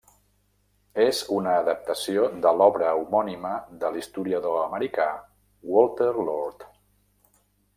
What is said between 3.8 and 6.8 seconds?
de l'historiador americà Walter Lord.